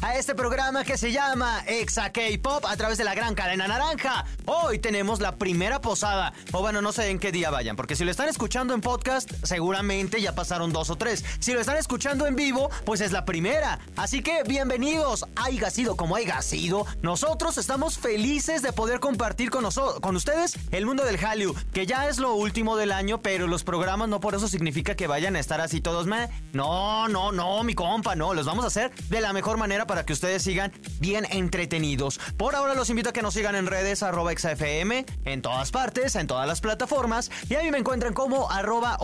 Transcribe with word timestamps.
a 0.00 0.16
este 0.16 0.34
programa 0.34 0.84
que 0.84 0.98
se 0.98 1.12
llama 1.12 1.62
Exa 1.66 2.10
K-Pop 2.10 2.64
a 2.66 2.76
través 2.76 2.98
de 2.98 3.04
la 3.04 3.14
gran 3.14 3.34
cadena 3.34 3.68
naranja. 3.68 4.24
Hoy 4.46 4.78
tenemos 4.78 5.20
la 5.20 5.36
primera 5.36 5.80
posada, 5.80 6.32
o 6.52 6.60
bueno, 6.60 6.82
no 6.82 6.92
sé 6.92 7.08
en 7.10 7.18
qué 7.18 7.32
día 7.32 7.50
vayan, 7.50 7.76
porque 7.76 7.96
si 7.96 8.04
lo 8.04 8.10
están 8.10 8.28
escuchando 8.28 8.74
en 8.74 8.80
podcast, 8.80 9.30
seguramente 9.42 10.20
ya 10.20 10.34
pasaron 10.34 10.72
dos 10.72 10.90
o 10.90 10.96
tres. 10.96 11.24
Si 11.38 11.52
lo 11.52 11.60
están 11.60 11.76
escuchando 11.76 12.26
en 12.26 12.36
vivo, 12.36 12.70
pues 12.84 13.00
es 13.00 13.12
la 13.12 13.24
primera. 13.24 13.78
Así 13.96 14.22
que 14.22 14.42
bienvenidos, 14.44 15.24
haya 15.36 15.70
sido 15.70 15.96
como 15.96 16.16
haya 16.16 16.42
sido. 16.42 16.86
Nosotros 17.00 17.58
estamos 17.58 17.98
felices 17.98 18.62
de 18.62 18.72
poder 18.72 19.00
compartir 19.00 19.50
con, 19.50 19.64
con 20.00 20.16
ustedes 20.16 20.58
el 20.70 20.86
mundo 20.86 21.04
del 21.04 21.18
Hallyu, 21.18 21.54
que 21.72 21.86
ya 21.86 22.08
es 22.08 22.18
lo 22.18 22.34
último 22.34 22.76
del 22.76 22.92
año, 22.92 23.22
pero 23.22 23.46
los 23.46 23.64
programas 23.64 24.08
no 24.08 24.20
por 24.20 24.34
eso 24.34 24.48
significa 24.48 24.94
que 24.94 25.06
vayan 25.06 25.36
a 25.36 25.40
estar 25.40 25.60
así 25.60 25.80
todos. 25.80 26.06
Me... 26.06 26.28
No, 26.52 27.08
no, 27.08 27.32
no, 27.32 27.62
mi 27.62 27.74
compa, 27.74 28.14
no. 28.14 28.34
Los 28.34 28.46
vamos 28.46 28.64
a 28.64 28.68
hacer 28.68 28.92
de 29.08 29.20
la 29.20 29.32
mejor 29.32 29.56
manera 29.56 29.61
para 29.86 30.04
que 30.04 30.12
ustedes 30.12 30.42
sigan 30.42 30.72
bien 30.98 31.24
entretenidos. 31.30 32.18
Por 32.36 32.56
ahora 32.56 32.74
los 32.74 32.90
invito 32.90 33.10
a 33.10 33.12
que 33.12 33.22
nos 33.22 33.34
sigan 33.34 33.54
en 33.54 33.68
redes 33.68 34.02
arroba 34.02 34.32
XFM, 34.32 35.06
en 35.24 35.40
todas 35.40 35.70
partes, 35.70 36.16
en 36.16 36.26
todas 36.26 36.48
las 36.48 36.60
plataformas. 36.60 37.30
Y 37.48 37.54
a 37.54 37.62
mí 37.62 37.70
me 37.70 37.78
encuentran 37.78 38.12
como 38.12 38.50
arroba 38.50 38.98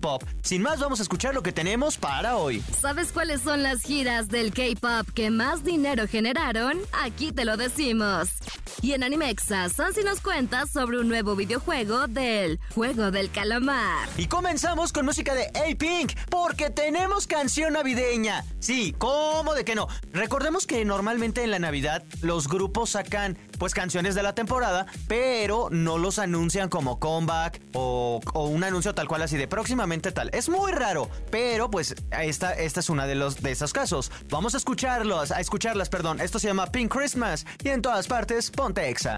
Pop. 0.00 0.22
Sin 0.42 0.62
más, 0.62 0.78
vamos 0.78 1.00
a 1.00 1.02
escuchar 1.02 1.34
lo 1.34 1.42
que 1.42 1.50
tenemos 1.50 1.96
para 1.96 2.36
hoy. 2.36 2.62
¿Sabes 2.80 3.10
cuáles 3.10 3.40
son 3.40 3.64
las 3.64 3.82
giras 3.82 4.28
del 4.28 4.52
K-Pop 4.52 5.08
que 5.12 5.30
más 5.30 5.64
dinero 5.64 6.06
generaron? 6.06 6.78
Aquí 7.02 7.32
te 7.32 7.44
lo 7.44 7.56
decimos. 7.56 8.28
Y 8.82 8.92
en 8.92 9.02
Animexa, 9.02 9.68
Sansi 9.70 10.04
nos 10.04 10.20
cuenta 10.20 10.66
sobre 10.66 11.00
un 11.00 11.08
nuevo 11.08 11.34
videojuego 11.34 12.06
del 12.06 12.60
Juego 12.74 13.10
del 13.10 13.30
Calamar. 13.32 14.08
Y 14.16 14.26
comenzamos 14.26 14.92
con 14.92 15.04
música 15.04 15.34
de 15.34 15.46
A-Pink, 15.46 16.12
porque 16.30 16.70
tenemos 16.70 17.26
canción 17.26 17.72
navideña. 17.72 18.44
Sí, 18.60 18.94
¿cómo 18.98 19.54
de 19.54 19.64
que 19.64 19.74
no? 19.74 19.88
Recordemos 20.12 20.66
que 20.66 20.84
normalmente 20.84 21.42
en 21.42 21.50
la 21.50 21.58
Navidad 21.58 22.04
los 22.22 22.48
grupos 22.48 22.90
sacan 22.90 23.36
pues 23.58 23.74
canciones 23.74 24.14
de 24.14 24.22
la 24.22 24.34
temporada, 24.34 24.86
pero 25.08 25.68
no 25.70 25.98
los 25.98 26.18
anuncian 26.18 26.68
como 26.68 26.98
comeback 26.98 27.60
o, 27.74 28.20
un 28.34 28.64
anuncio 28.64 28.94
tal 28.94 29.08
cual 29.08 29.22
así 29.22 29.36
de 29.36 29.48
próximamente 29.48 30.12
tal. 30.12 30.30
Es 30.32 30.48
muy 30.48 30.72
raro, 30.72 31.10
pero 31.30 31.70
pues 31.70 31.94
esta, 32.20 32.52
esta 32.52 32.80
es 32.80 32.90
una 32.90 33.06
de 33.06 33.14
los 33.14 33.42
de 33.42 33.52
esos 33.52 33.72
casos. 33.72 34.10
Vamos 34.30 34.54
a 34.54 34.58
escucharlos, 34.58 35.30
a 35.30 35.40
escucharlas, 35.40 35.88
perdón. 35.88 36.20
Esto 36.20 36.38
se 36.38 36.48
llama 36.48 36.66
Pink 36.66 36.92
Christmas 36.92 37.46
y 37.62 37.68
en 37.68 37.82
todas 37.82 38.06
partes 38.06 38.50
ponte 38.50 38.88
Exa. 38.88 39.16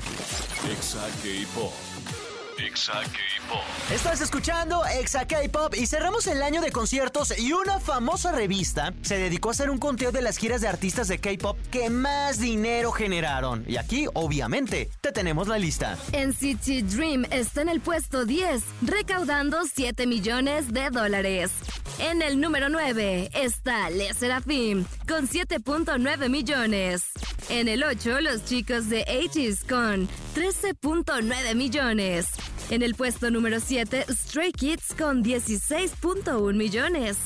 Exa 0.71 1.07
K-Pop. 1.23 2.28
Exa 2.59 2.93
K-Pop. 2.93 3.63
Estás 3.93 4.21
escuchando 4.21 4.85
Exa 4.85 5.27
K-Pop 5.27 5.75
y 5.77 5.87
cerramos 5.87 6.27
el 6.27 6.43
año 6.43 6.61
de 6.61 6.73
conciertos 6.73 7.39
y 7.39 7.53
una 7.53 7.79
famosa 7.79 8.33
revista 8.33 8.93
se 9.03 9.17
dedicó 9.17 9.51
a 9.51 9.53
hacer 9.53 9.71
un 9.71 9.79
conteo 9.79 10.11
de 10.11 10.23
las 10.23 10.39
giras 10.39 10.61
de 10.61 10.67
artistas 10.67 11.07
de 11.07 11.19
K-Pop 11.19 11.57
que 11.71 11.89
más 11.89 12.41
dinero 12.41 12.91
generaron. 12.91 13.65
Y 13.69 13.77
aquí, 13.77 14.07
obviamente, 14.13 14.91
te 15.01 15.13
tenemos 15.13 15.47
la 15.47 15.59
lista. 15.59 15.97
NCT 16.13 16.85
Dream 16.93 17.27
está 17.31 17.63
en 17.63 17.69
el 17.69 17.81
puesto 17.81 18.25
10, 18.25 18.63
recaudando 18.83 19.65
7 19.65 20.09
millones 20.09 20.73
de 20.73 20.91
dólares. 20.91 21.53
En 22.01 22.23
el 22.23 22.41
número 22.41 22.69
9 22.69 23.31
está 23.35 23.89
Le 23.91 24.13
Serafim, 24.15 24.85
con 25.07 25.29
7.9 25.29 26.29
millones. 26.29 27.03
En 27.49 27.67
el 27.67 27.83
8, 27.83 28.21
los 28.21 28.45
chicos 28.45 28.89
de 28.89 29.05
Aegis 29.09 29.65
con 29.65 30.09
13.9 30.35 31.55
millones. 31.55 32.27
En 32.71 32.83
el 32.83 32.95
puesto 32.95 33.31
número 33.31 33.61
7, 33.61 34.05
Stray 34.11 34.53
Kids 34.53 34.95
con 34.97 35.25
16.1 35.25 36.55
millones. 36.55 37.17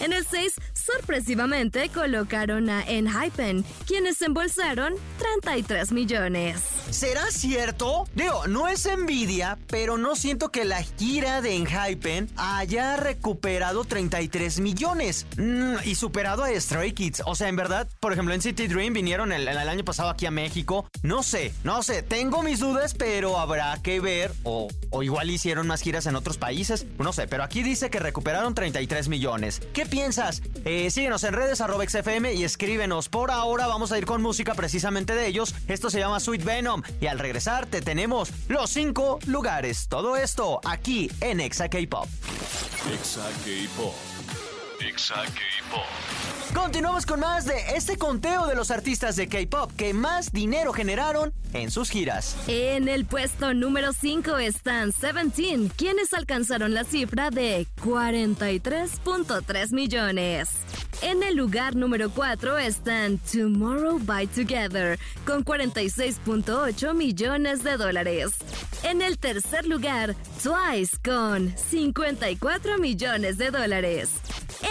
En 0.00 0.12
el 0.12 0.24
6, 0.24 0.54
sorpresivamente 0.74 1.88
colocaron 1.88 2.70
a 2.70 2.84
Enhypen, 2.84 3.64
quienes 3.86 4.22
embolsaron 4.22 4.94
33 5.18 5.90
millones. 5.90 6.71
¿Será 6.92 7.30
cierto? 7.30 8.06
Digo, 8.14 8.46
no 8.48 8.68
es 8.68 8.84
envidia, 8.84 9.58
pero 9.66 9.96
no 9.96 10.14
siento 10.14 10.50
que 10.50 10.66
la 10.66 10.82
gira 10.82 11.40
de 11.40 11.56
Enhypen 11.56 12.28
haya 12.36 12.98
recuperado 12.98 13.84
33 13.84 14.60
millones 14.60 15.26
mm, 15.38 15.76
y 15.84 15.94
superado 15.94 16.44
a 16.44 16.60
Stray 16.60 16.92
Kids. 16.92 17.22
O 17.24 17.34
sea, 17.34 17.48
en 17.48 17.56
verdad, 17.56 17.88
por 17.98 18.12
ejemplo, 18.12 18.34
en 18.34 18.42
City 18.42 18.68
Dream 18.68 18.92
vinieron 18.92 19.32
el, 19.32 19.48
año 19.48 19.84
pasado 19.86 20.10
aquí 20.10 20.26
a 20.26 20.30
México. 20.30 20.86
No 21.02 21.22
sé, 21.22 21.54
no 21.64 21.82
sé, 21.82 22.02
tengo 22.02 22.42
mis 22.42 22.60
dudas, 22.60 22.92
pero 22.92 23.38
habrá 23.38 23.80
que 23.82 23.98
ver 24.00 24.30
o, 24.42 24.68
o 24.90 25.02
igual 25.02 25.30
hicieron 25.30 25.66
más 25.66 25.80
giras 25.80 26.04
en 26.04 26.14
otros 26.14 26.36
países. 26.36 26.84
No 26.98 27.14
sé, 27.14 27.26
pero 27.26 27.42
aquí 27.42 27.62
dice 27.62 27.88
que 27.88 28.00
recuperaron 28.00 28.54
33 28.54 29.08
millones. 29.08 29.62
¿Qué 29.72 29.86
piensas? 29.86 30.42
Eh, 30.66 30.90
síguenos 30.90 31.24
en 31.24 31.32
redes 31.32 31.58
XFM 31.58 32.34
y 32.34 32.44
escríbenos. 32.44 33.08
Por 33.08 33.30
ahora 33.30 33.66
vamos 33.66 33.92
a 33.92 33.98
ir 33.98 34.04
con 34.04 34.20
música 34.20 34.54
precisamente 34.54 35.14
de 35.14 35.26
ellos. 35.26 35.54
Esto 35.68 35.88
se 35.88 35.98
llama 35.98 36.20
Sweet 36.20 36.44
Venom. 36.44 36.81
Y 37.00 37.06
al 37.06 37.18
regresar 37.18 37.66
te 37.66 37.80
tenemos 37.80 38.30
los 38.48 38.70
cinco 38.70 39.18
lugares. 39.26 39.88
Todo 39.88 40.16
esto 40.16 40.60
aquí 40.64 41.10
en 41.20 41.40
Exa 41.40 41.68
K-Pop. 41.68 42.08
Exa 42.92 43.28
K-Pop. 43.44 43.94
Exa 44.80 45.14
K-Pop. 45.14 45.84
Continuamos 46.54 47.06
con 47.06 47.20
más 47.20 47.46
de 47.46 47.54
este 47.76 47.96
conteo 47.96 48.46
de 48.46 48.54
los 48.54 48.70
artistas 48.70 49.16
de 49.16 49.26
K-Pop 49.26 49.72
que 49.76 49.94
más 49.94 50.32
dinero 50.32 50.74
generaron 50.74 51.32
en 51.54 51.70
sus 51.70 51.88
giras. 51.88 52.36
En 52.46 52.88
el 52.88 53.06
puesto 53.06 53.54
número 53.54 53.92
5 53.92 54.36
están 54.36 54.92
Seventeen, 54.92 55.68
quienes 55.68 56.12
alcanzaron 56.12 56.74
la 56.74 56.84
cifra 56.84 57.30
de 57.30 57.66
43.3 57.82 59.72
millones. 59.72 60.50
En 61.02 61.22
el 61.24 61.34
lugar 61.34 61.74
número 61.74 62.10
4 62.10 62.58
están 62.58 63.18
Tomorrow 63.18 63.98
by 63.98 64.28
Together, 64.28 65.00
con 65.26 65.44
46.8 65.44 66.94
millones 66.94 67.64
de 67.64 67.76
dólares. 67.76 68.30
En 68.84 69.02
el 69.02 69.18
tercer 69.18 69.66
lugar, 69.66 70.14
Twice, 70.40 70.96
con 71.04 71.52
54 71.56 72.78
millones 72.78 73.36
de 73.36 73.50
dólares. 73.50 74.10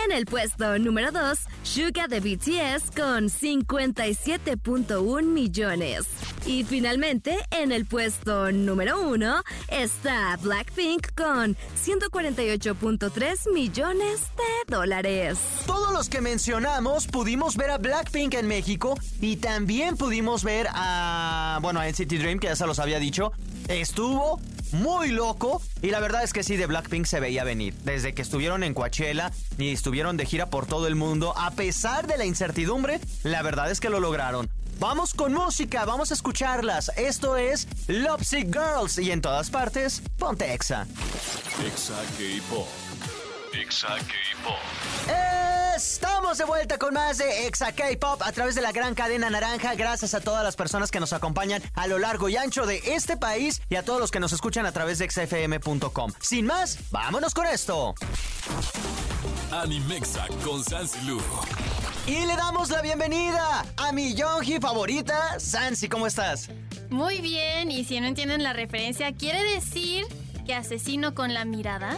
En 0.05 0.13
el 0.13 0.25
puesto 0.25 0.79
número 0.79 1.11
2, 1.11 1.37
Suga 1.63 2.07
de 2.07 2.21
BTS 2.21 2.91
con 2.91 3.25
57.1 3.25 5.23
millones. 5.23 6.07
Y 6.45 6.63
finalmente, 6.63 7.37
en 7.51 7.71
el 7.71 7.85
puesto 7.85 8.51
número 8.51 8.99
1 9.01 9.43
está 9.69 10.37
Blackpink 10.41 11.13
con 11.15 11.55
148.3 11.85 13.53
millones 13.53 14.21
de 14.37 14.75
dólares. 14.75 15.37
Todos 15.67 15.93
los 15.93 16.09
que 16.09 16.19
mencionamos 16.19 17.05
pudimos 17.07 17.55
ver 17.55 17.69
a 17.69 17.77
Blackpink 17.77 18.33
en 18.33 18.47
México 18.47 18.97
y 19.21 19.37
también 19.37 19.97
pudimos 19.97 20.43
ver 20.43 20.67
a, 20.71 21.59
bueno, 21.61 21.79
a 21.79 21.87
NCT 21.87 22.13
Dream, 22.13 22.39
que 22.39 22.47
ya 22.47 22.55
se 22.55 22.65
los 22.65 22.79
había 22.79 22.99
dicho. 22.99 23.31
Estuvo 23.67 24.39
muy 24.71 25.09
loco 25.09 25.61
y 25.81 25.91
la 25.91 25.99
verdad 25.99 26.23
es 26.23 26.33
que 26.33 26.43
sí, 26.43 26.57
de 26.57 26.65
Blackpink 26.65 27.05
se 27.05 27.19
veía 27.19 27.43
venir. 27.43 27.75
Desde 27.83 28.13
que 28.13 28.21
estuvieron 28.21 28.63
en 28.63 28.73
Coachella 28.73 29.31
y 29.57 29.69
estuvieron 29.69 30.17
de 30.17 30.25
gira 30.25 30.49
por 30.49 30.65
todo 30.65 30.87
el 30.87 30.95
mundo, 30.95 31.33
a 31.37 31.51
pesar 31.51 32.07
de 32.07 32.17
la 32.17 32.25
incertidumbre, 32.25 32.99
la 33.23 33.41
verdad 33.43 33.69
es 33.69 33.79
que 33.79 33.89
lo 33.89 33.99
lograron. 33.99 34.49
Vamos 34.81 35.13
con 35.13 35.31
música, 35.31 35.85
vamos 35.85 36.09
a 36.09 36.15
escucharlas. 36.15 36.91
Esto 36.97 37.37
es 37.37 37.67
Lovesick 37.87 38.47
Girls 38.47 38.97
y 38.97 39.11
en 39.11 39.21
todas 39.21 39.51
partes, 39.51 40.01
ponte 40.17 40.51
Exa. 40.55 40.87
Exa 41.63 41.93
K-Pop. 42.17 42.67
Exa 43.53 43.89
K-Pop. 43.89 44.57
Estamos 45.75 46.39
de 46.39 46.45
vuelta 46.45 46.79
con 46.79 46.95
más 46.95 47.19
de 47.19 47.45
Exa 47.45 47.73
K-Pop 47.73 48.23
a 48.23 48.31
través 48.31 48.55
de 48.55 48.61
la 48.61 48.71
gran 48.71 48.95
cadena 48.95 49.29
naranja. 49.29 49.75
Gracias 49.75 50.15
a 50.15 50.19
todas 50.19 50.43
las 50.43 50.55
personas 50.55 50.89
que 50.89 50.99
nos 50.99 51.13
acompañan 51.13 51.61
a 51.75 51.85
lo 51.85 51.99
largo 51.99 52.27
y 52.27 52.37
ancho 52.37 52.65
de 52.65 52.81
este 52.83 53.17
país 53.17 53.61
y 53.69 53.75
a 53.75 53.85
todos 53.85 53.99
los 53.99 54.09
que 54.09 54.19
nos 54.19 54.33
escuchan 54.33 54.65
a 54.65 54.71
través 54.71 54.97
de 54.97 55.07
xfm.com. 55.11 56.11
Sin 56.19 56.47
más, 56.47 56.79
vámonos 56.89 57.35
con 57.35 57.45
esto. 57.45 57.93
Animexa 59.51 60.25
con 60.43 60.63
Sansilu. 60.63 61.21
Y 62.11 62.25
le 62.25 62.35
damos 62.35 62.69
la 62.69 62.81
bienvenida 62.81 63.63
a 63.77 63.93
mi 63.93 64.13
Yonji 64.13 64.59
favorita, 64.59 65.39
Sansi. 65.39 65.87
¿Cómo 65.87 66.07
estás? 66.07 66.49
Muy 66.89 67.21
bien, 67.21 67.71
y 67.71 67.85
si 67.85 68.01
no 68.01 68.07
entienden 68.07 68.43
la 68.43 68.51
referencia, 68.51 69.13
¿quiere 69.13 69.41
decir 69.53 70.03
que 70.45 70.53
asesino 70.53 71.15
con 71.15 71.33
la 71.33 71.45
mirada? 71.45 71.97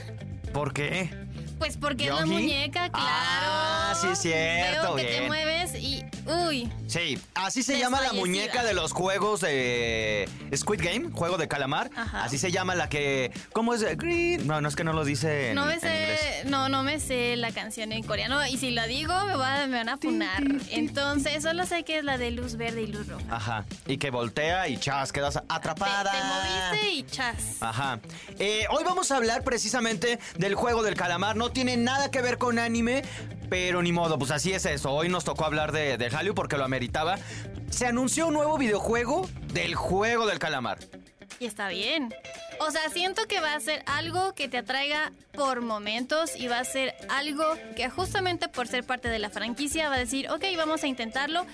¿Por 0.53 0.71
qué? 0.71 1.09
Pues 1.57 1.77
porque 1.77 2.05
es 2.05 2.09
la 2.09 2.19
¿Yonji? 2.21 2.33
muñeca, 2.33 2.89
claro. 2.89 3.05
Ah, 3.09 3.93
sí, 3.99 4.07
es 4.11 4.19
cierto, 4.19 4.81
Veo 4.81 4.95
que 4.95 5.03
bien. 5.03 5.21
te 5.21 5.27
mueves 5.27 5.75
y. 5.75 6.03
Uy. 6.25 6.69
Sí, 6.87 7.19
así 7.35 7.63
se 7.63 7.77
llama 7.79 7.99
la 8.01 8.13
muñeca 8.13 8.63
de 8.63 8.73
los 8.73 8.91
juegos 8.93 9.41
de 9.41 10.27
Squid 10.55 10.81
Game, 10.83 11.09
juego 11.11 11.37
de 11.37 11.47
calamar. 11.47 11.89
Ajá. 11.95 12.23
Así 12.23 12.37
se 12.37 12.51
llama 12.51 12.75
la 12.75 12.89
que. 12.89 13.31
¿Cómo 13.53 13.73
es? 13.73 13.81
Green. 13.97 14.45
No, 14.47 14.61
no 14.61 14.67
es 14.69 14.75
que 14.75 14.83
no 14.83 14.93
lo 14.93 15.03
dice 15.05 15.49
en, 15.49 15.55
No 15.55 15.65
me 15.65 15.75
en 15.75 15.81
sé, 15.81 15.87
inglés. 15.87 16.45
no, 16.45 16.69
no 16.69 16.83
me 16.83 16.99
sé 16.99 17.35
la 17.37 17.51
canción 17.51 17.91
en 17.91 18.03
coreano 18.03 18.45
y 18.47 18.57
si 18.57 18.71
la 18.71 18.85
digo 18.87 19.13
me, 19.25 19.35
va- 19.35 19.67
me 19.67 19.77
van 19.77 19.89
a 19.89 19.97
funar. 19.97 20.43
Entonces 20.69 21.43
solo 21.43 21.65
sé 21.65 21.83
que 21.83 21.99
es 21.99 22.03
la 22.03 22.17
de 22.17 22.31
luz 22.31 22.55
verde 22.55 22.83
y 22.83 22.87
luz 22.87 23.07
roja. 23.07 23.23
Ajá. 23.29 23.65
Y 23.87 23.97
que 23.97 24.09
voltea 24.09 24.67
y 24.67 24.77
chas, 24.77 25.11
quedas 25.11 25.35
Te, 25.35 25.41
atrapada. 25.49 26.11
te 26.11 26.17
moviste 26.77 26.91
y 26.93 27.03
chas. 27.03 27.35
Ajá. 27.61 27.99
Eh, 28.39 28.65
hoy 28.69 28.83
vamos 28.83 29.11
a 29.11 29.17
hablar 29.17 29.43
precisamente 29.43 30.19
del 30.37 30.55
juego 30.55 30.83
del 30.83 30.95
calamar. 30.95 31.35
No 31.43 31.51
tiene 31.51 31.75
nada 31.75 32.09
que 32.09 32.21
ver 32.21 32.37
con 32.37 32.57
anime, 32.57 33.01
pero 33.49 33.81
ni 33.81 33.91
modo, 33.91 34.17
pues 34.17 34.31
así 34.31 34.53
es 34.53 34.65
eso. 34.65 34.93
Hoy 34.93 35.09
nos 35.09 35.25
tocó 35.25 35.43
hablar 35.43 35.73
de, 35.73 35.97
de 35.97 36.09
Hallyu 36.09 36.33
porque 36.33 36.55
lo 36.55 36.63
ameritaba. 36.63 37.17
Se 37.69 37.85
anunció 37.85 38.27
un 38.27 38.33
nuevo 38.35 38.57
videojuego 38.57 39.27
del 39.51 39.75
juego 39.75 40.25
del 40.25 40.39
calamar. 40.39 40.77
Y 41.41 41.45
está 41.45 41.67
bien. 41.67 42.13
O 42.61 42.71
sea, 42.71 42.89
siento 42.89 43.27
que 43.27 43.41
va 43.41 43.55
a 43.55 43.59
ser 43.59 43.83
algo 43.87 44.33
que 44.35 44.47
te 44.47 44.57
atraiga 44.57 45.11
por 45.33 45.59
momentos 45.59 46.33
y 46.37 46.47
va 46.47 46.59
a 46.59 46.63
ser 46.63 46.95
algo 47.09 47.43
que 47.75 47.89
justamente 47.89 48.47
por 48.47 48.69
ser 48.69 48.85
parte 48.85 49.09
de 49.09 49.19
la 49.19 49.29
franquicia 49.29 49.89
va 49.89 49.95
a 49.95 49.99
decir, 49.99 50.29
ok, 50.31 50.45
vamos 50.55 50.81
a 50.85 50.87
intentarlo. 50.87 51.45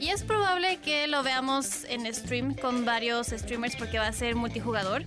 Y 0.00 0.08
es 0.08 0.22
probable 0.22 0.78
que 0.78 1.06
lo 1.06 1.22
veamos 1.22 1.84
en 1.84 2.12
stream 2.14 2.54
con 2.54 2.86
varios 2.86 3.26
streamers 3.26 3.76
porque 3.76 3.98
va 3.98 4.06
a 4.06 4.12
ser 4.14 4.36
multijugador. 4.36 5.04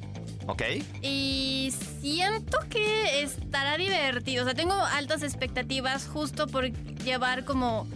¿Ok? 0.47 0.63
Y 1.01 1.73
siento 2.01 2.57
que 2.69 3.21
estará 3.21 3.77
divertido. 3.77 4.43
O 4.43 4.45
sea, 4.45 4.55
tengo 4.55 4.73
altas 4.73 5.21
expectativas 5.21 6.07
justo 6.07 6.47
por 6.47 6.71
llevar 7.03 7.43
como 7.43 7.87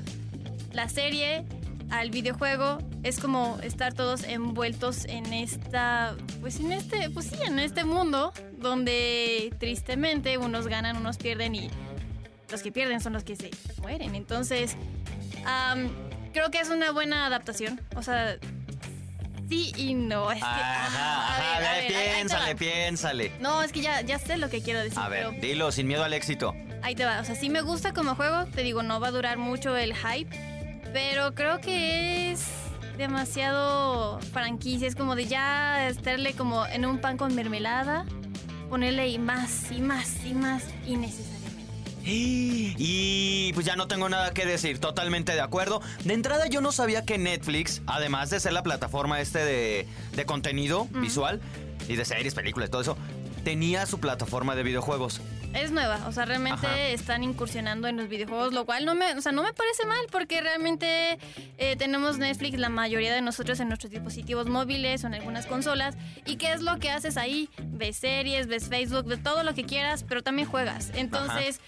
la 0.74 0.89
serie 0.89 1.45
al 1.89 2.12
videojuego. 2.12 2.80
Es 3.03 3.19
como 3.19 3.57
estar 3.63 3.94
todos 3.94 4.24
envueltos 4.24 5.06
en 5.06 5.33
esta, 5.33 6.15
pues 6.42 6.59
en 6.59 6.71
este, 6.71 7.09
pues 7.09 7.27
sí, 7.27 7.38
en 7.45 7.57
este 7.59 7.83
mundo 7.83 8.33
donde 8.57 9.54
tristemente 9.59 10.38
unos 10.38 10.68
ganan, 10.68 10.97
unos 10.97 11.18
pierden 11.18 11.56
y 11.56 11.69
los 12.51 12.62
que 12.62 12.71
pierden 12.71 13.00
son 13.01 13.13
los 13.13 13.24
que 13.24 13.36
se 13.36 13.50
mueren. 13.81 14.13
Entonces, 14.13 14.75
am, 15.45 15.89
creo 16.33 16.51
que 16.51 16.59
es 16.59 16.69
una 16.69 16.92
buena 16.92 17.25
adaptación. 17.25 17.81
O 17.95 18.04
sea, 18.04 18.38
sí 19.51 19.74
y 19.75 19.94
no. 19.94 20.31
Es 20.31 20.38
que, 20.39 20.44
Ajá, 20.44 20.56
ah, 20.56 20.86
ajá, 20.88 21.36
a 21.36 21.39
ver, 21.39 21.48
a 21.56 21.59
ver, 21.59 21.69
ahí- 21.69 21.80
ahí 21.81 21.88
te 21.88 21.94
va. 21.94 22.13
piénsale, 22.15 22.56
piénsale. 22.56 23.31
No, 23.39 23.62
es 23.63 23.71
que 23.71 23.81
ya, 23.81 24.01
ya 24.01 24.18
sé 24.18 24.38
lo 24.38 24.50
que 24.50 24.62
quiero 24.62 24.80
decir, 24.81 24.98
A 25.00 25.09
ver, 25.09 25.27
pero 25.30 25.42
dilo 25.42 25.71
sin 25.71 25.88
miedo 25.88 26.03
al 26.03 26.13
éxito. 26.13 26.56
ahí 26.83 26.95
te 26.95 27.03
va. 27.06 27.19
O 27.19 27.25
sea, 27.25 27.36
sí 27.36 27.50
me 27.50 27.62
gusta 27.62 27.94
como 27.94 28.15
juego, 28.15 28.45
te 28.45 28.63
digo, 28.63 28.81
no 28.83 29.00
va 29.00 29.09
a 29.09 29.12
durar 29.12 29.38
mucho 29.38 29.75
el 29.75 29.94
hype, 29.95 30.30
pero 30.94 31.36
creo 31.36 31.59
que 31.59 32.31
es 32.31 32.45
demasiado 32.98 34.19
franquicia, 34.31 34.88
es 34.88 34.95
como 34.95 35.15
de 35.15 35.25
ya 35.27 35.88
estarle 35.88 36.33
como 36.33 36.65
en 36.68 36.86
un 36.86 37.00
pan 37.00 37.18
con 37.18 37.36
mermelada, 37.36 38.06
ponerle 38.69 39.09
y 39.09 39.19
más 39.19 39.71
y 39.71 39.81
más 39.81 40.24
y 40.25 40.33
más 40.33 40.63
innecesariamente. 40.86 41.40
Y 42.83 43.53
pues 43.53 43.65
ya 43.65 43.75
no 43.75 43.88
tengo 43.88 44.09
nada 44.09 44.33
que 44.33 44.45
decir, 44.45 44.80
totalmente 44.80 45.33
de 45.33 45.42
acuerdo. 45.42 45.81
De 46.03 46.13
entrada 46.13 46.48
yo 46.48 46.62
no 46.62 46.71
sabía 46.71 47.06
que 47.06 47.18
Netflix, 47.18 47.81
además 47.86 48.30
de 48.30 48.39
ser 48.39 48.53
la 48.53 48.63
plataforma 48.63 49.19
este 49.19 49.44
de, 49.44 49.88
de 50.15 50.25
contenido 50.25 50.88
visual 50.92 51.42
y 51.88 51.95
de 51.95 52.06
series, 52.06 52.33
películas, 52.33 52.69
todo 52.69 52.81
eso, 52.81 52.98
tenía 53.44 53.86
su 53.86 54.00
plataforma 54.00 54.56
de 54.56 54.63
videojuegos. 54.63 55.21
Es 55.53 55.71
nueva, 55.71 56.00
o 56.07 56.13
sea, 56.13 56.24
realmente 56.24 56.65
Ajá. 56.65 56.88
están 56.88 57.24
incursionando 57.24 57.89
en 57.89 57.98
los 57.98 58.07
videojuegos, 58.07 58.54
lo 58.54 58.65
cual 58.65 58.86
no 58.86 58.95
me, 58.95 59.13
o 59.13 59.21
sea, 59.21 59.33
no 59.33 59.44
me 59.44 59.51
parece 59.51 59.86
mal 59.86 60.00
porque 60.09 60.39
realmente 60.39 61.19
eh, 61.57 61.75
tenemos 61.75 62.18
Netflix 62.18 62.57
la 62.57 62.69
mayoría 62.69 63.13
de 63.13 63.21
nosotros 63.21 63.59
en 63.59 63.68
nuestros 63.68 63.92
dispositivos 63.92 64.47
móviles 64.47 65.04
o 65.04 65.07
en 65.07 65.15
algunas 65.15 65.47
consolas. 65.47 65.97
¿Y 66.25 66.38
qué 66.38 66.54
es 66.54 66.62
lo 66.62 66.80
que 66.80 66.89
haces 66.89 67.18
ahí? 67.18 67.50
Ves 67.63 67.97
series, 67.97 68.47
ves 68.47 68.69
Facebook, 68.69 69.06
ves 69.06 69.21
todo 69.21 69.44
lo 69.44 69.54
que 69.54 69.65
quieras, 69.65 70.06
pero 70.07 70.24
también 70.24 70.47
juegas. 70.47 70.89
Entonces, 70.95 71.59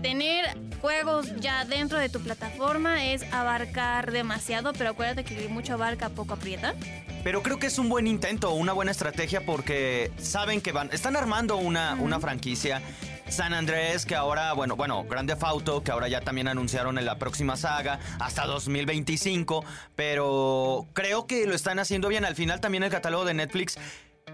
tener 0.00 0.56
juegos 0.80 1.34
ya 1.36 1.64
dentro 1.64 1.98
de 1.98 2.08
tu 2.08 2.20
plataforma 2.20 3.04
es 3.06 3.22
abarcar 3.32 4.10
demasiado, 4.10 4.72
pero 4.72 4.90
acuérdate 4.90 5.24
que 5.24 5.48
mucho 5.48 5.74
abarca, 5.74 6.08
poco 6.08 6.34
aprieta. 6.34 6.74
Pero 7.22 7.42
creo 7.42 7.58
que 7.58 7.66
es 7.68 7.78
un 7.78 7.88
buen 7.88 8.06
intento, 8.06 8.52
una 8.52 8.72
buena 8.72 8.90
estrategia 8.90 9.44
porque 9.46 10.10
saben 10.18 10.60
que 10.60 10.72
van, 10.72 10.90
están 10.92 11.16
armando 11.16 11.56
una, 11.56 11.94
una 11.94 12.18
franquicia. 12.18 12.82
San 13.28 13.54
Andrés, 13.54 14.04
que 14.04 14.14
ahora, 14.14 14.52
bueno, 14.52 14.76
bueno, 14.76 15.04
Grande 15.04 15.34
Auto, 15.40 15.82
que 15.82 15.90
ahora 15.90 16.08
ya 16.08 16.20
también 16.20 16.48
anunciaron 16.48 16.98
en 16.98 17.06
la 17.06 17.18
próxima 17.18 17.56
saga, 17.56 17.98
hasta 18.20 18.44
2025, 18.44 19.64
pero 19.94 20.86
creo 20.92 21.26
que 21.26 21.46
lo 21.46 21.54
están 21.54 21.78
haciendo 21.78 22.08
bien. 22.08 22.26
Al 22.26 22.34
final 22.34 22.60
también 22.60 22.82
el 22.82 22.90
catálogo 22.90 23.24
de 23.24 23.32
Netflix 23.32 23.78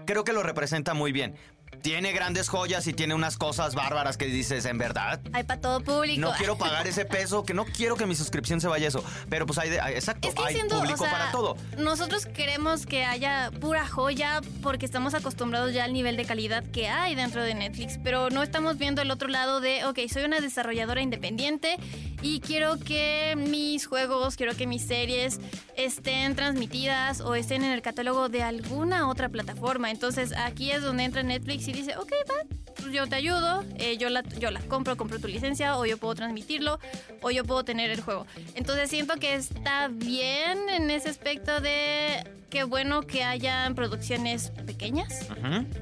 creo 0.05 0.23
que 0.23 0.33
lo 0.33 0.43
representa 0.43 0.93
muy 0.93 1.11
bien. 1.11 1.35
Tiene 1.81 2.11
grandes 2.11 2.49
joyas 2.49 2.85
y 2.87 2.93
tiene 2.93 3.13
unas 3.15 3.37
cosas 3.37 3.73
bárbaras 3.73 4.17
que 4.17 4.25
dices, 4.25 4.65
en 4.65 4.77
verdad, 4.77 5.21
Hay 5.31 5.43
para 5.43 5.61
todo 5.61 5.79
público. 5.81 6.19
no 6.19 6.33
quiero 6.33 6.57
pagar 6.57 6.85
ese 6.87 7.05
peso, 7.05 7.43
que 7.45 7.53
no 7.53 7.63
quiero 7.65 7.95
que 7.95 8.05
mi 8.05 8.15
suscripción 8.15 8.59
se 8.59 8.67
vaya 8.67 8.85
a 8.85 8.89
eso. 8.89 9.03
Pero 9.29 9.45
pues 9.45 9.57
hay, 9.59 9.69
de- 9.69 9.79
hay- 9.79 9.93
exacto, 9.93 10.27
Es 10.27 10.35
que 10.35 10.43
hay 10.43 10.55
siendo, 10.55 10.75
público 10.77 11.03
o 11.03 11.07
sea, 11.07 11.11
para 11.11 11.31
todo. 11.31 11.55
Nosotros 11.77 12.25
queremos 12.25 12.85
que 12.85 13.05
haya 13.05 13.49
pura 13.61 13.87
joya 13.87 14.41
porque 14.61 14.85
estamos 14.85 15.13
acostumbrados 15.13 15.73
ya 15.73 15.85
al 15.85 15.93
nivel 15.93 16.17
de 16.17 16.25
calidad 16.25 16.63
que 16.65 16.89
hay 16.89 17.15
dentro 17.15 17.43
de 17.43 17.53
Netflix, 17.53 17.97
pero 18.03 18.29
no 18.29 18.43
estamos 18.43 18.77
viendo 18.77 19.01
el 19.01 19.09
otro 19.11 19.29
lado 19.29 19.61
de, 19.61 19.85
ok, 19.85 19.99
soy 20.11 20.23
una 20.25 20.41
desarrolladora 20.41 21.01
independiente 21.01 21.77
y 22.21 22.39
quiero 22.41 22.77
que 22.77 23.35
mis 23.37 23.87
juegos, 23.87 24.35
quiero 24.35 24.55
que 24.55 24.67
mis 24.67 24.85
series 24.85 25.39
estén 25.75 26.35
transmitidas 26.35 27.21
o 27.21 27.35
estén 27.35 27.63
en 27.63 27.71
el 27.71 27.81
catálogo 27.81 28.29
de 28.29 28.43
alguna 28.43 29.07
otra 29.07 29.29
plataforma. 29.29 29.91
Entonces 29.91 30.33
aquí 30.37 30.71
es 30.71 30.81
donde 30.81 31.03
entra 31.03 31.23
Netflix 31.23 31.67
y 31.67 31.73
dice, 31.73 31.95
ok, 31.97 32.11
va, 32.29 32.58
yo 32.91 33.07
te 33.07 33.15
ayudo, 33.15 33.63
eh, 33.77 33.97
yo, 33.97 34.09
la, 34.09 34.23
yo 34.39 34.51
la 34.51 34.59
compro, 34.61 34.97
compro 34.97 35.19
tu 35.19 35.27
licencia, 35.27 35.77
o 35.77 35.85
yo 35.85 35.97
puedo 35.97 36.15
transmitirlo, 36.15 36.79
o 37.21 37.31
yo 37.31 37.43
puedo 37.43 37.63
tener 37.63 37.89
el 37.91 38.01
juego. 38.01 38.25
Entonces 38.55 38.89
siento 38.89 39.15
que 39.15 39.35
está 39.35 39.87
bien 39.89 40.69
en 40.69 40.89
ese 40.91 41.09
aspecto 41.09 41.59
de 41.61 42.23
qué 42.49 42.63
bueno 42.63 43.01
que 43.01 43.23
hayan 43.23 43.75
producciones 43.75 44.51
pequeñas 44.65 45.27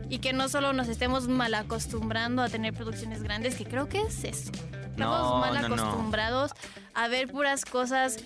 y 0.09 0.19
que 0.19 0.33
no 0.33 0.49
solo 0.49 0.73
nos 0.73 0.87
estemos 0.89 1.27
mal 1.27 1.53
acostumbrando 1.53 2.41
a 2.41 2.49
tener 2.49 2.73
producciones 2.73 3.23
grandes, 3.23 3.55
que 3.55 3.65
creo 3.65 3.87
que 3.87 4.01
es 4.01 4.23
eso. 4.23 4.51
Estamos 4.51 4.97
No, 4.97 5.37
mal 5.39 5.53
no, 5.61 5.69
no. 5.69 5.75
acostumbrados 5.75 6.51
a 6.93 7.07
ver 7.07 7.27
puras 7.27 7.63
cosas 7.65 8.17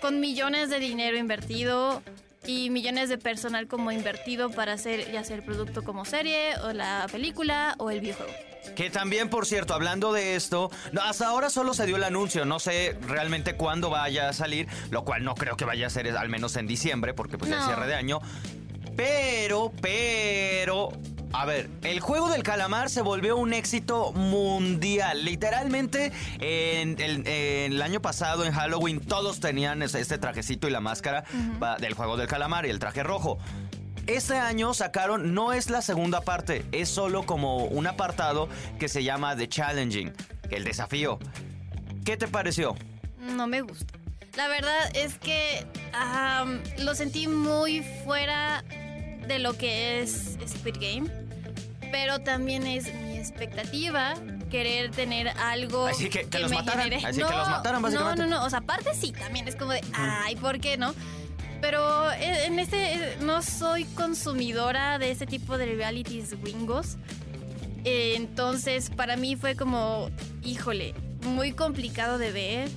con 0.00 0.20
millones 0.20 0.68
de 0.68 0.78
dinero 0.78 1.16
invertido 1.16 2.02
y 2.46 2.70
millones 2.70 3.08
de 3.08 3.18
personal 3.18 3.66
como 3.68 3.92
invertido 3.92 4.50
para 4.50 4.72
hacer 4.72 5.10
ya 5.12 5.22
sea 5.24 5.36
el 5.36 5.42
producto 5.42 5.82
como 5.84 6.04
serie 6.04 6.56
o 6.64 6.72
la 6.72 7.06
película 7.10 7.74
o 7.78 7.90
el 7.90 8.00
videojuego. 8.00 8.32
Que 8.76 8.90
también, 8.90 9.28
por 9.28 9.44
cierto, 9.46 9.74
hablando 9.74 10.12
de 10.12 10.36
esto, 10.36 10.70
hasta 11.02 11.26
ahora 11.26 11.50
solo 11.50 11.74
se 11.74 11.84
dio 11.84 11.96
el 11.96 12.04
anuncio, 12.04 12.44
no 12.44 12.60
sé 12.60 12.96
realmente 13.08 13.54
cuándo 13.54 13.90
vaya 13.90 14.28
a 14.28 14.32
salir, 14.32 14.68
lo 14.90 15.04
cual 15.04 15.24
no 15.24 15.34
creo 15.34 15.56
que 15.56 15.64
vaya 15.64 15.88
a 15.88 15.90
ser 15.90 16.08
al 16.16 16.28
menos 16.28 16.56
en 16.56 16.66
diciembre, 16.68 17.12
porque 17.12 17.38
pues 17.38 17.50
es 17.50 17.58
No. 17.58 17.66
cierre 17.66 17.86
de 17.88 17.94
año. 17.94 18.20
Pero, 18.96 19.72
pero, 19.80 20.90
a 21.32 21.46
ver, 21.46 21.68
el 21.82 22.00
juego 22.00 22.28
del 22.28 22.42
calamar 22.42 22.90
se 22.90 23.02
volvió 23.02 23.36
un 23.36 23.52
éxito 23.52 24.12
mundial. 24.12 25.24
Literalmente, 25.24 26.12
en 26.40 27.00
el, 27.00 27.26
en 27.26 27.72
el 27.72 27.82
año 27.82 28.02
pasado, 28.02 28.44
en 28.44 28.52
Halloween, 28.52 29.00
todos 29.00 29.40
tenían 29.40 29.82
este 29.82 30.18
trajecito 30.18 30.68
y 30.68 30.70
la 30.70 30.80
máscara 30.80 31.24
del 31.80 31.94
juego 31.94 32.16
del 32.16 32.28
calamar 32.28 32.66
y 32.66 32.70
el 32.70 32.78
traje 32.78 33.02
rojo. 33.02 33.38
Este 34.06 34.36
año 34.36 34.74
sacaron, 34.74 35.32
no 35.32 35.52
es 35.52 35.70
la 35.70 35.80
segunda 35.80 36.22
parte, 36.22 36.64
es 36.72 36.88
solo 36.88 37.24
como 37.24 37.64
un 37.66 37.86
apartado 37.86 38.48
que 38.78 38.88
se 38.88 39.04
llama 39.04 39.36
The 39.36 39.48
Challenging, 39.48 40.12
el 40.50 40.64
desafío. 40.64 41.18
¿Qué 42.04 42.16
te 42.16 42.26
pareció? 42.26 42.74
No 43.20 43.46
me 43.46 43.60
gusta. 43.60 43.94
La 44.36 44.48
verdad 44.48 44.90
es 44.94 45.18
que 45.18 45.66
lo 46.78 46.94
sentí 46.94 47.28
muy 47.28 47.84
fuera 48.04 48.64
de 49.28 49.38
lo 49.38 49.56
que 49.56 50.00
es 50.00 50.36
Squid 50.48 50.76
Game. 50.80 51.21
Pero 51.92 52.18
también 52.20 52.66
es 52.66 52.92
mi 52.94 53.16
expectativa 53.18 54.14
querer 54.50 54.90
tener 54.90 55.28
algo 55.28 55.86
Así 55.86 56.08
que- 56.10 56.24
que 56.28 56.38
los 56.40 56.50
me 56.50 56.56
mataran, 56.56 56.84
genere- 56.90 57.06
así 57.06 57.18
que 57.22 57.36
los 57.36 57.48
mataran, 57.48 57.80
básicamente. 57.82 58.22
No, 58.22 58.28
no, 58.28 58.38
no. 58.40 58.44
O 58.46 58.50
sea, 58.50 58.58
aparte 58.60 58.90
sí, 58.94 59.12
también 59.12 59.46
es 59.46 59.54
como 59.56 59.72
de, 59.72 59.80
ay, 59.92 60.34
¿por 60.36 60.58
qué 60.58 60.76
no? 60.76 60.94
Pero 61.60 62.10
eh, 62.12 62.46
en 62.46 62.58
este 62.58 62.94
eh, 62.94 63.16
no 63.20 63.40
soy 63.42 63.84
consumidora 63.84 64.98
de 64.98 65.12
ese 65.12 65.26
tipo 65.26 65.56
de 65.58 65.66
realities 65.76 66.40
gringos. 66.42 66.96
Eh, 67.84 68.14
entonces, 68.16 68.90
para 68.90 69.16
mí 69.16 69.36
fue 69.36 69.54
como, 69.54 70.10
híjole, 70.42 70.94
muy 71.26 71.52
complicado 71.52 72.18
de 72.18 72.32
ver. 72.32 72.68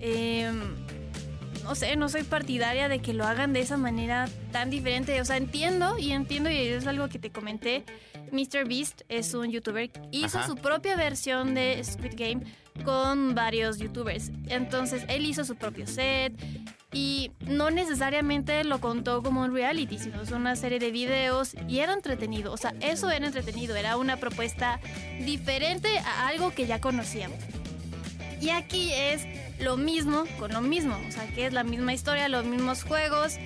Em, 0.00 0.60
no 1.62 1.74
sé, 1.74 1.96
no 1.96 2.08
soy 2.10 2.22
partidaria 2.24 2.88
de 2.88 2.98
que 3.00 3.14
lo 3.14 3.24
hagan 3.26 3.52
de 3.54 3.60
esa 3.60 3.76
manera 3.78 4.28
tan 4.52 4.68
diferente. 4.68 5.18
O 5.20 5.24
sea, 5.24 5.36
entiendo 5.38 5.98
y 5.98 6.12
entiendo, 6.12 6.50
y 6.50 6.56
es 6.58 6.86
algo 6.86 7.08
que 7.08 7.18
te 7.18 7.30
comenté. 7.30 7.84
Mr. 8.34 8.66
Beast 8.66 9.02
es 9.08 9.32
un 9.32 9.50
youtuber, 9.50 9.90
hizo 10.10 10.38
Ajá. 10.38 10.46
su 10.48 10.56
propia 10.56 10.96
versión 10.96 11.54
de 11.54 11.82
Squid 11.84 12.14
Game, 12.16 12.42
con 12.84 13.34
varios 13.34 13.78
youtubers. 13.78 14.30
Entonces 14.48 15.04
él 15.08 15.24
hizo 15.24 15.44
su 15.44 15.54
propio 15.54 15.86
set 15.86 16.32
y 16.92 17.30
no 17.46 17.70
necesariamente 17.70 18.64
lo 18.64 18.80
contó 18.80 19.22
como 19.22 19.42
un 19.42 19.54
reality, 19.54 19.98
sino 19.98 20.20
es 20.20 20.32
una 20.32 20.56
serie 20.56 20.80
de 20.80 20.90
videos 20.90 21.54
y 21.68 21.78
era 21.78 21.92
entretenido. 21.92 22.52
O 22.52 22.56
sea, 22.56 22.74
eso 22.80 23.10
era 23.10 23.26
entretenido, 23.26 23.76
era 23.76 23.96
una 23.96 24.16
propuesta 24.16 24.80
diferente 25.24 25.98
a 25.98 26.26
algo 26.28 26.52
que 26.52 26.66
ya 26.66 26.80
conocíamos. 26.80 27.38
Y 28.40 28.50
aquí 28.50 28.92
es 28.92 29.26
lo 29.60 29.76
mismo 29.76 30.24
con 30.38 30.52
lo 30.52 30.60
mismo, 30.60 30.98
o 31.08 31.12
sea, 31.12 31.26
que 31.28 31.46
es 31.46 31.52
la 31.52 31.64
misma 31.64 31.94
historia, 31.94 32.28
los 32.28 32.44
mismos 32.44 32.82
juegos, 32.82 33.36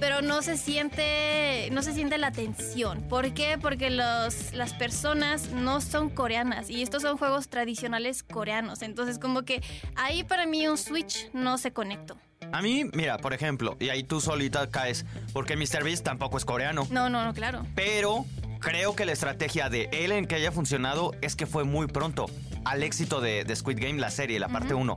pero 0.00 0.22
no 0.22 0.42
se 0.42 0.56
siente 0.56 1.68
no 1.72 1.82
se 1.82 1.92
siente 1.92 2.18
la 2.18 2.32
tensión. 2.32 3.02
¿Por 3.08 3.32
qué? 3.34 3.58
Porque 3.60 3.90
los, 3.90 4.52
las 4.52 4.72
personas 4.74 5.50
no 5.50 5.80
son 5.80 6.10
coreanas 6.10 6.70
y 6.70 6.82
estos 6.82 7.02
son 7.02 7.16
juegos 7.18 7.48
tradicionales 7.48 8.22
coreanos. 8.22 8.82
Entonces, 8.82 9.18
como 9.18 9.42
que 9.42 9.62
ahí 9.96 10.24
para 10.24 10.46
mí 10.46 10.66
un 10.68 10.78
Switch 10.78 11.30
no 11.32 11.58
se 11.58 11.72
conectó. 11.72 12.16
A 12.52 12.62
mí, 12.62 12.84
mira, 12.92 13.18
por 13.18 13.32
ejemplo, 13.32 13.76
y 13.80 13.88
ahí 13.88 14.02
tú 14.02 14.20
solita 14.20 14.70
caes, 14.70 15.04
porque 15.32 15.56
Mr. 15.56 15.82
Beast 15.82 16.04
tampoco 16.04 16.36
es 16.36 16.44
coreano. 16.44 16.86
No, 16.90 17.08
no, 17.08 17.24
no, 17.24 17.34
claro. 17.34 17.66
Pero 17.74 18.24
creo 18.66 18.96
que 18.96 19.04
la 19.04 19.12
estrategia 19.12 19.68
de 19.68 19.88
él 19.92 20.10
en 20.10 20.26
que 20.26 20.34
haya 20.34 20.50
funcionado 20.50 21.12
es 21.20 21.36
que 21.36 21.46
fue 21.46 21.62
muy 21.62 21.86
pronto 21.86 22.26
al 22.64 22.82
éxito 22.82 23.20
de, 23.20 23.46
Squid 23.54 23.78
Game, 23.78 24.00
la 24.00 24.10
serie, 24.10 24.40
la 24.40 24.48
parte 24.48 24.74
1. 24.74 24.96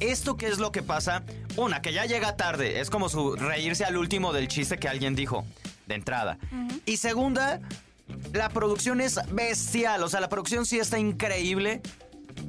¿Esto 0.00 0.36
qué 0.36 0.48
es 0.48 0.58
lo 0.58 0.70
que 0.70 0.82
pasa? 0.82 1.22
Una, 1.56 1.80
que 1.80 1.94
ya 1.94 2.04
llega 2.04 2.36
tarde, 2.36 2.78
es 2.78 2.90
como 2.90 3.08
su 3.08 3.36
reírse 3.36 3.86
al 3.86 3.96
último 3.96 4.34
del 4.34 4.48
chiste 4.48 4.76
que 4.76 4.86
alguien 4.86 5.14
dijo, 5.14 5.46
de 5.86 5.94
entrada. 5.94 6.36
Y 6.84 6.98
segunda, 6.98 7.62
la 8.34 8.50
producción 8.50 9.00
es 9.00 9.18
bestial, 9.32 10.02
o 10.02 10.10
sea, 10.10 10.20
la 10.20 10.28
producción 10.28 10.66
sí 10.66 10.78
está 10.78 10.98
increíble, 10.98 11.80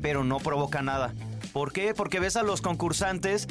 pero 0.01 0.25
no 0.25 0.39
provoca 0.39 0.81
nada. 0.81 1.13
¿Por 1.53 1.71
qué? 1.71 1.93
Porque 1.93 2.19
ves 2.19 2.35
a 2.35 2.43
los 2.43 2.61
concursantes 2.61 3.47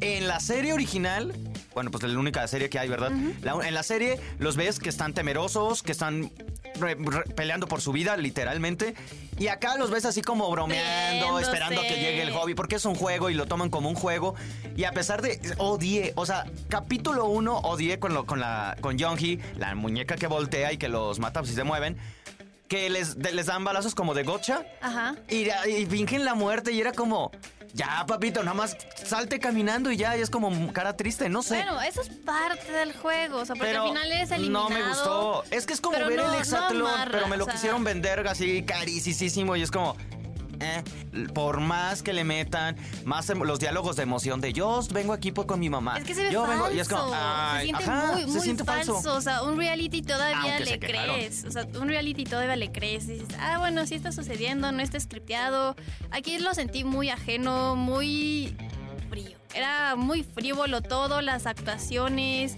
en 0.00 0.26
la 0.26 0.40
serie 0.40 0.72
original, 0.72 1.32
bueno, 1.74 1.90
pues 1.90 2.04
es 2.04 2.10
la 2.10 2.18
única 2.18 2.46
serie 2.48 2.68
que 2.68 2.78
hay, 2.78 2.88
¿verdad? 2.88 3.12
en 3.12 3.74
la 3.74 3.82
serie 3.82 4.18
los 4.38 4.56
ves 4.56 4.78
que 4.78 4.88
están 4.88 5.14
temerosos, 5.14 5.82
que 5.82 5.92
están 5.92 6.30
peleando 7.36 7.66
por 7.68 7.80
su 7.80 7.92
vida, 7.92 8.16
literalmente. 8.16 8.94
Y 9.38 9.48
acá 9.48 9.76
los 9.76 9.90
ves 9.90 10.04
así 10.04 10.22
como 10.22 10.50
bromeando, 10.50 11.38
esperando 11.38 11.80
que 11.82 11.94
llegue 11.94 12.22
el 12.22 12.32
hobby, 12.32 12.54
porque 12.54 12.76
es 12.76 12.84
un 12.84 12.94
juego 12.94 13.30
y 13.30 13.34
lo 13.34 13.46
toman 13.46 13.70
como 13.70 13.88
un 13.88 13.94
juego. 13.94 14.34
Y 14.76 14.84
a 14.84 14.92
pesar 14.92 15.22
de. 15.22 15.40
Odié, 15.58 16.12
o 16.16 16.26
sea, 16.26 16.44
capítulo 16.68 17.26
1 17.26 17.58
odié 17.58 17.98
con, 17.98 18.14
lo, 18.14 18.26
con, 18.26 18.40
la, 18.40 18.76
con 18.80 18.96
la 18.98 19.74
muñeca 19.74 20.16
que 20.16 20.26
voltea 20.26 20.72
y 20.72 20.78
que 20.78 20.88
los 20.88 21.18
mata 21.18 21.44
si 21.44 21.54
se 21.54 21.64
mueven 21.64 21.96
que 22.70 22.88
les, 22.88 23.16
les 23.16 23.46
dan 23.46 23.64
balazos 23.64 23.96
como 23.96 24.14
de 24.14 24.22
gocha. 24.22 24.64
Ajá. 24.80 25.16
Y, 25.28 25.48
y, 25.68 25.86
fingen 25.86 26.24
la 26.24 26.34
muerte 26.34 26.70
y 26.70 26.80
era 26.80 26.92
como, 26.92 27.32
ya, 27.74 28.06
papito, 28.06 28.44
nada 28.44 28.54
más 28.54 28.76
salte 28.94 29.40
caminando 29.40 29.90
y 29.90 29.96
ya, 29.96 30.16
y 30.16 30.20
es 30.20 30.30
como 30.30 30.72
cara 30.72 30.96
triste, 30.96 31.28
no 31.28 31.42
sé. 31.42 31.56
Bueno, 31.56 31.82
eso 31.82 32.00
es 32.00 32.08
parte 32.08 32.70
del 32.70 32.92
juego, 32.96 33.38
o 33.38 33.44
sea, 33.44 33.56
porque 33.56 33.76
al 33.76 33.88
final 33.88 34.12
es 34.12 34.30
eliminado. 34.30 34.70
No 34.70 34.76
me 34.76 34.88
gustó. 34.88 35.44
Es 35.50 35.66
que 35.66 35.72
es 35.72 35.80
como 35.80 35.98
ver 35.98 36.12
el 36.12 36.34
hexatlón, 36.34 37.08
pero 37.10 37.26
me 37.26 37.36
lo 37.36 37.48
quisieron 37.48 37.82
vender 37.82 38.26
así 38.28 38.62
carísimo 38.62 39.56
y 39.56 39.62
es 39.62 39.72
como, 39.72 39.96
eh, 40.60 40.82
por 41.32 41.60
más 41.60 42.02
que 42.02 42.12
le 42.12 42.24
metan 42.24 42.76
más 43.04 43.28
los 43.28 43.58
diálogos 43.58 43.96
de 43.96 44.02
emoción 44.02 44.40
de 44.40 44.52
yo 44.52 44.80
vengo 44.92 45.12
aquí 45.12 45.32
con 45.32 45.58
mi 45.58 45.70
mamá. 45.70 45.98
Es 45.98 46.04
que 46.04 46.14
se 46.14 46.24
ve 46.24 46.32
yo 46.32 46.44
falso. 46.44 46.64
Vengo, 46.64 46.76
y 46.76 46.80
es 46.80 46.88
como, 46.88 47.10
se 47.10 47.62
siente 47.62 47.86
muy, 47.86 48.24
muy 48.26 48.32
se 48.32 48.40
siente 48.40 48.64
falso. 48.64 49.00
O 49.14 49.20
sea, 49.20 49.42
un 49.42 49.56
reality 49.56 50.02
todavía 50.02 50.60
le 50.60 50.78
crees. 50.78 51.44
O 51.44 51.50
sea, 51.50 51.66
un 51.80 51.88
reality 51.88 52.24
todavía 52.24 52.56
le 52.56 52.70
crees. 52.70 53.06
dices, 53.06 53.28
ah, 53.38 53.58
bueno, 53.58 53.86
sí 53.86 53.94
está 53.94 54.12
sucediendo, 54.12 54.70
no 54.72 54.82
está 54.82 55.00
scripteado. 55.00 55.76
Aquí 56.10 56.38
lo 56.38 56.54
sentí 56.54 56.84
muy 56.84 57.10
ajeno, 57.10 57.76
muy 57.76 58.56
frío. 59.08 59.38
Era 59.54 59.96
muy 59.96 60.22
frívolo 60.22 60.80
todo, 60.80 61.20
las 61.22 61.46
actuaciones 61.46 62.56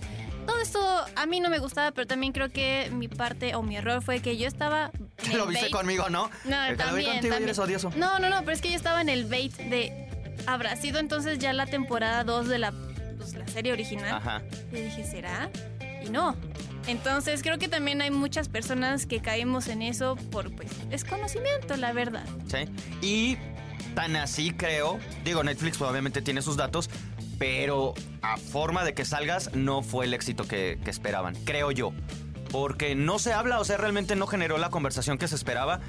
esto 0.63 0.81
a 1.17 1.27
mí 1.27 1.41
no 1.41 1.51
me 1.51 1.59
gustaba, 1.59 1.91
pero 1.91 2.07
también 2.07 2.33
creo 2.33 2.49
que 2.51 2.91
mi 2.93 3.09
parte 3.09 3.55
o 3.55 3.63
mi 3.63 3.77
error 3.77 4.03
fue 4.03 4.21
que 4.21 4.37
yo 4.37 4.47
estaba. 4.47 4.91
Lo 5.35 5.47
viste 5.47 5.71
conmigo, 5.71 6.09
¿no? 6.09 6.31
No, 6.45 6.77
también, 6.77 7.21
odioso. 7.59 7.91
No, 7.97 8.19
no, 8.19 8.31
no, 8.31 8.41
pero 8.41 8.53
es 8.53 8.61
que 8.61 8.71
yo 8.71 8.77
estaba 8.77 9.01
en 9.01 9.09
el 9.09 9.25
bait 9.27 9.55
de. 9.57 10.09
Habrá 10.47 10.77
sido 10.77 10.99
entonces 10.99 11.39
ya 11.39 11.53
la 11.53 11.67
temporada 11.67 12.25
2 12.25 12.49
de 12.49 12.59
la, 12.59 12.73
pues, 13.19 13.35
la 13.35 13.47
serie 13.47 13.73
original. 13.73 14.17
Ajá. 14.17 14.43
Y 14.73 14.77
dije, 14.77 15.05
¿será? 15.05 15.51
Y 16.05 16.09
no. 16.09 16.37
Entonces 16.87 17.43
creo 17.43 17.59
que 17.59 17.69
también 17.69 18.01
hay 18.03 18.11
muchas 18.11 18.49
personas 18.49 19.07
que 19.07 19.21
caemos 19.21 19.69
en 19.69 19.83
eso 19.83 20.17
por 20.31 20.51
pues 20.57 20.89
desconocimiento, 20.89 21.77
la 21.77 21.93
verdad. 21.93 22.25
Sí. 22.49 22.69
Y 23.01 23.39
tan 23.95 24.17
así 24.17 24.53
creo, 24.53 24.99
digo, 25.25 25.45
Netflix 25.45 25.81
obviamente 25.81 26.23
tiene 26.23 26.43
sus 26.43 26.57
datos, 26.57 26.91
pero 27.43 27.93
a 28.23 28.37
forma 28.37 28.85
de 28.85 28.95
que 28.95 29.05
salgas 29.05 29.53
no 29.53 29.83
fue 29.83 30.05
el 30.05 30.15
éxito 30.15 30.47
que, 30.47 30.79
esperaban, 30.87 31.35
creo 31.45 31.73
yo. 31.73 31.93
Porque 32.53 32.95
no 32.95 33.19
se 33.19 33.33
habla, 33.33 33.59
o 33.59 33.65
sea, 33.65 33.79
realmente 33.79 34.15
no 34.15 34.29
generó 34.29 34.59
la 34.59 34.71
conversación 34.71 35.19
que 35.19 35.27
se 35.27 35.35
esperaba 35.35 35.81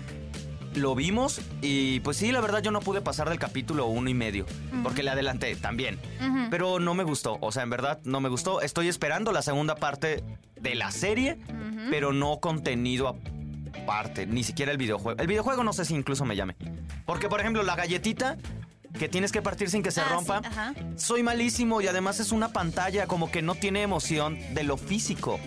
lo 0.74 0.96
vimos 0.96 1.40
y 1.62 2.00
pues 2.00 2.18
sí, 2.18 2.32
la 2.32 2.42
verdad 2.42 2.64
yo 2.64 2.72
no 2.72 2.80
pude 2.80 3.02
pasar 3.02 3.30
del 3.30 3.38
capítulo 3.38 3.86
uno 3.86 4.10
y 4.10 4.16
medio, 4.16 4.48
porque 4.82 5.04
le 5.04 5.12
adelanté 5.12 5.56
también, 5.56 6.00
pero 6.50 6.80
no 6.80 6.96
me 6.96 7.04
gustó, 7.04 7.38
o 7.42 7.52
sea, 7.52 7.62
en 7.62 7.70
verdad 7.70 8.00
no 8.04 8.20
me 8.20 8.30
gustó. 8.30 8.60
Estoy 8.60 8.88
esperando 8.88 9.32
la 9.32 9.44
segunda 9.44 9.76
parte 9.76 10.24
de 10.60 10.74
la 10.74 10.90
serie, 10.90 11.38
pero 11.92 12.14
no 12.14 12.40
contenido 12.40 13.20
aparte, 13.84 14.26
ni 14.26 14.44
siquiera 14.44 14.72
el 14.72 14.80
videojuego. 14.80 15.22
El 15.22 15.28
videojuego 15.28 15.64
no 15.64 15.74
sé 15.74 15.86
si 15.86 15.94
incluso 15.94 16.26
me 16.26 16.36
llame, 16.36 16.56
porque 17.06 17.30
por 17.30 17.40
ejemplo 17.40 17.62
la 17.62 17.76
galletita 17.76 18.38
que 18.98 19.10
tienes 19.10 19.32
que 19.32 19.42
partir 19.42 19.70
sin 19.70 19.84
que 19.84 19.92
se 19.92 20.02
ah, 20.02 20.10
rompa. 20.10 20.42
Soy 20.96 21.24
malísimo 21.24 21.82
y 21.82 21.88
además 21.88 22.20
es 22.20 22.32
una 22.32 22.50
pantalla 22.50 23.08
como 23.08 23.32
que 23.32 23.42
no 23.42 23.56
tiene 23.56 23.82
emoción 23.82 24.38
de 24.54 24.64
lo 24.64 24.78
físico. 24.78 25.40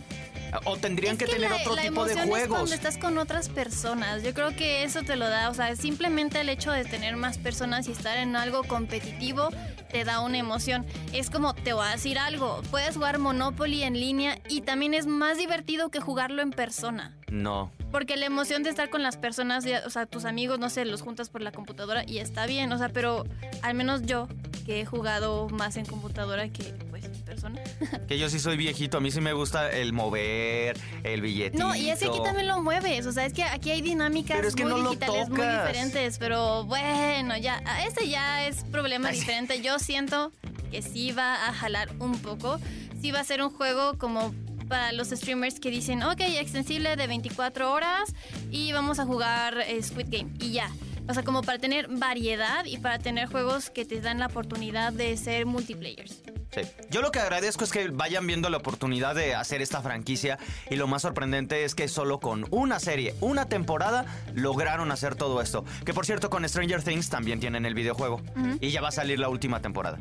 O 0.64 0.76
tendrían 0.76 1.16
que, 1.16 1.26
tener 1.26 1.52
otro 1.52 1.76
tipo 1.76 2.04
de 2.04 2.14
juegos. 2.14 2.38
Es 2.38 2.48
cuando 2.48 2.74
estás 2.74 2.98
con 2.98 3.18
otras 3.18 3.48
personas. 3.48 4.22
Yo 4.22 4.34
creo 4.34 4.54
que 4.54 4.82
eso 4.82 5.02
te 5.02 5.16
lo 5.16 5.28
da. 5.28 5.50
O 5.50 5.54
sea, 5.54 5.74
simplemente 5.76 6.40
el 6.40 6.48
hecho 6.48 6.72
de 6.72 6.84
tener 6.84 7.16
más 7.16 7.38
personas 7.38 7.88
y 7.88 7.92
estar 7.92 8.16
en 8.16 8.36
algo 8.36 8.64
competitivo 8.64 9.50
te 9.90 10.04
da 10.04 10.20
una 10.20 10.38
emoción. 10.38 10.84
Es 11.12 11.30
como, 11.30 11.54
te 11.54 11.72
voy 11.72 11.86
a 11.86 11.90
decir 11.90 12.18
algo. 12.18 12.62
Puedes 12.70 12.94
jugar 12.94 13.18
Monopoly 13.18 13.82
en 13.82 13.94
línea 13.94 14.38
y 14.48 14.62
también 14.62 14.94
es 14.94 15.06
más 15.06 15.38
divertido 15.38 15.90
que 15.90 16.00
jugarlo 16.00 16.42
en 16.42 16.50
persona. 16.50 17.16
No. 17.30 17.72
Porque 17.90 18.16
la 18.16 18.26
emoción 18.26 18.62
de 18.62 18.70
estar 18.70 18.90
con 18.90 19.02
las 19.02 19.16
personas, 19.16 19.64
o 19.84 19.90
sea, 19.90 20.06
tus 20.06 20.24
amigos, 20.24 20.58
no 20.58 20.70
sé, 20.70 20.84
los 20.84 21.02
juntas 21.02 21.30
por 21.30 21.40
la 21.40 21.52
computadora 21.52 22.04
y 22.06 22.18
está 22.18 22.46
bien, 22.46 22.72
o 22.72 22.78
sea, 22.78 22.88
pero 22.88 23.24
al 23.62 23.74
menos 23.74 24.02
yo, 24.02 24.28
que 24.66 24.80
he 24.80 24.84
jugado 24.84 25.48
más 25.48 25.76
en 25.76 25.86
computadora 25.86 26.48
que 26.48 26.74
pues 26.90 26.95
persona. 27.36 27.60
que 28.08 28.18
yo 28.18 28.28
sí 28.28 28.38
soy 28.38 28.56
viejito, 28.56 28.98
a 28.98 29.00
mí 29.00 29.10
sí 29.10 29.20
me 29.20 29.32
gusta 29.32 29.70
el 29.70 29.92
mover, 29.92 30.76
el 31.04 31.20
billetito. 31.20 31.62
No, 31.62 31.74
y 31.74 31.90
ese 31.90 32.06
aquí 32.06 32.18
también 32.22 32.48
lo 32.48 32.62
mueves, 32.62 33.06
o 33.06 33.12
sea, 33.12 33.26
es 33.26 33.32
que 33.32 33.44
aquí 33.44 33.70
hay 33.70 33.82
dinámicas 33.82 34.38
muy 34.56 34.82
digitales, 34.82 35.28
muy 35.28 35.46
diferentes, 35.46 36.18
pero 36.18 36.64
bueno, 36.64 37.36
ya, 37.36 37.62
este 37.86 38.08
ya 38.08 38.46
es 38.46 38.64
problema 38.64 39.10
diferente. 39.10 39.60
Yo 39.60 39.78
siento 39.78 40.32
que 40.70 40.82
sí 40.82 41.12
va 41.12 41.48
a 41.48 41.52
jalar 41.52 41.90
un 41.98 42.18
poco, 42.18 42.58
sí 43.00 43.10
va 43.12 43.20
a 43.20 43.24
ser 43.24 43.42
un 43.42 43.50
juego 43.50 43.98
como 43.98 44.34
para 44.68 44.92
los 44.92 45.08
streamers 45.10 45.60
que 45.60 45.70
dicen, 45.70 46.02
ok, 46.02 46.20
extensible 46.20 46.96
de 46.96 47.06
24 47.06 47.72
horas 47.72 48.14
y 48.50 48.72
vamos 48.72 48.98
a 48.98 49.04
jugar 49.04 49.58
eh, 49.60 49.82
Squid 49.82 50.08
Game 50.08 50.30
y 50.40 50.52
ya. 50.52 50.70
O 51.08 51.14
sea, 51.14 51.22
como 51.22 51.42
para 51.42 51.58
tener 51.58 51.86
variedad 51.88 52.64
y 52.64 52.78
para 52.78 52.98
tener 52.98 53.28
juegos 53.28 53.70
que 53.70 53.84
te 53.84 54.00
dan 54.00 54.18
la 54.18 54.26
oportunidad 54.26 54.92
de 54.92 55.16
ser 55.16 55.46
multiplayers. 55.46 56.20
Sí. 56.56 56.62
Yo 56.90 57.02
lo 57.02 57.10
que 57.10 57.20
agradezco 57.20 57.64
es 57.64 57.70
que 57.70 57.88
vayan 57.88 58.26
viendo 58.26 58.48
la 58.48 58.56
oportunidad 58.56 59.14
de 59.14 59.34
hacer 59.34 59.60
esta 59.60 59.82
franquicia 59.82 60.38
y 60.70 60.76
lo 60.76 60.86
más 60.86 61.02
sorprendente 61.02 61.64
es 61.64 61.74
que 61.74 61.86
solo 61.86 62.18
con 62.18 62.46
una 62.50 62.80
serie, 62.80 63.14
una 63.20 63.48
temporada, 63.48 64.06
lograron 64.34 64.90
hacer 64.90 65.14
todo 65.14 65.42
esto. 65.42 65.64
Que 65.84 65.92
por 65.92 66.06
cierto, 66.06 66.30
con 66.30 66.48
Stranger 66.48 66.82
Things 66.82 67.10
también 67.10 67.40
tienen 67.40 67.66
el 67.66 67.74
videojuego 67.74 68.22
y 68.60 68.70
ya 68.70 68.80
va 68.80 68.88
a 68.88 68.92
salir 68.92 69.18
la 69.18 69.28
última 69.28 69.60
temporada. 69.60 69.98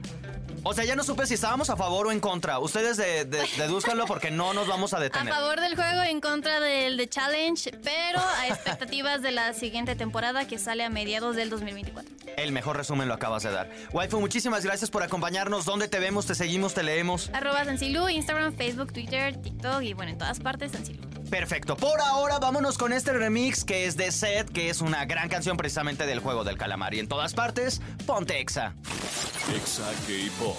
O 0.67 0.73
sea, 0.73 0.83
ya 0.83 0.95
no 0.95 1.03
supe 1.03 1.27
si 1.27 1.35
estábamos 1.35 1.69
a 1.69 1.75
favor 1.75 2.07
o 2.07 2.11
en 2.11 2.19
contra. 2.19 2.57
Ustedes 2.57 2.97
de, 2.97 3.25
dedúzcanlo 3.25 4.05
porque 4.07 4.31
no 4.31 4.51
nos 4.53 4.67
vamos 4.67 4.95
a 4.95 4.99
detener. 4.99 5.31
A 5.31 5.35
favor 5.35 5.61
del 5.61 5.75
juego, 5.75 6.01
en 6.01 6.19
contra 6.21 6.59
del 6.59 6.97
de 6.97 7.07
Challenge, 7.07 7.71
pero 7.83 8.19
a 8.19 8.47
expectativas 8.47 9.21
de 9.21 9.31
la 9.31 9.53
siguiente 9.53 9.95
temporada 9.95 10.47
que 10.47 10.57
sale 10.57 10.83
a 10.83 10.89
mediados 10.89 11.35
del 11.35 11.51
2024. 11.51 12.11
El 12.37 12.51
mejor 12.51 12.77
resumen 12.77 13.07
lo 13.07 13.13
acabas 13.13 13.43
de 13.43 13.51
dar. 13.51 13.69
Waifu, 13.93 14.19
muchísimas 14.19 14.65
gracias 14.65 14.89
por 14.89 15.03
acompañarnos. 15.03 15.65
¿Dónde 15.65 15.87
te 15.87 15.99
vemos? 15.99 16.25
¿Te 16.25 16.33
seguimos? 16.45 16.75
¿Te 16.75 16.83
leemos? 16.83 17.31
Arroba 17.33 17.65
Sancilu, 17.65 18.07
Instagram, 18.07 18.53
Facebook, 18.53 18.93
Twitter, 18.93 19.35
TikTok 19.35 19.81
y 19.81 19.93
bueno, 19.93 20.11
en 20.11 20.19
todas 20.19 20.39
partes 20.39 20.73
Sancilu. 20.73 21.01
Perfecto. 21.27 21.75
Por 21.75 21.99
ahora 21.99 22.37
vámonos 22.37 22.77
con 22.77 22.93
este 22.93 23.13
remix 23.13 23.65
que 23.65 23.87
es 23.87 23.97
de 23.97 24.11
Set, 24.11 24.51
que 24.51 24.69
es 24.69 24.81
una 24.81 25.05
gran 25.05 25.27
canción 25.27 25.57
precisamente 25.57 26.05
del 26.05 26.19
juego 26.19 26.43
del 26.43 26.59
calamar. 26.59 26.93
Y 26.93 26.99
en 26.99 27.07
todas 27.07 27.33
partes, 27.33 27.81
ponte 28.05 28.39
Exa. 28.39 28.75
Exa 29.55 29.89
K-Pop. 30.05 30.55